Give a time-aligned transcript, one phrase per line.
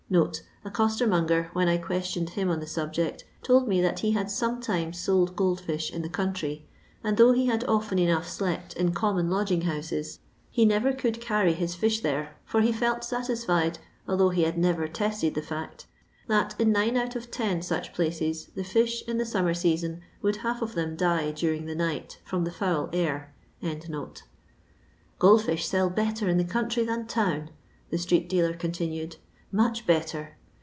[0.65, 4.99] [A costermonger, when I questioned him on the subject, told me that he had sometimes
[4.99, 6.65] sold gold fish ill the country,
[7.01, 10.19] and though he had often enough slept in common lodging houses,
[10.49, 14.57] he never oonld carry bis fish there, for he felt satis fied, although he had
[14.57, 15.85] never tested the fact,
[16.27, 20.35] that in nine out of ten such places, the fish, in the summer season, would
[20.37, 23.33] half of them die during the night from the foul air.]"
[25.19, 27.49] Gold fish sell better in the eonntry than town,"
[27.91, 29.15] the street dealer continued;
[29.53, 30.37] much better.